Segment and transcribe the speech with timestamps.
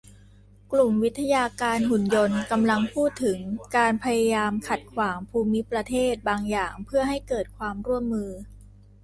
[0.71, 3.39] กลุ่มวิทยาการหุ่นยนต์กำลังพูดถึง
[3.75, 8.29] การพยายามขัดขวางภูมิประเทศบางอย่างเพื่อให้เกิดความร่วมมือ